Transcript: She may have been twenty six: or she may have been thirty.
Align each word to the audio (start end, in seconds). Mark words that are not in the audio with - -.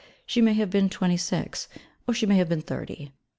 She 0.25 0.41
may 0.41 0.53
have 0.55 0.71
been 0.71 0.89
twenty 0.89 1.15
six: 1.17 1.67
or 2.07 2.15
she 2.15 2.25
may 2.25 2.37
have 2.37 2.49
been 2.49 2.63
thirty. 2.63 3.11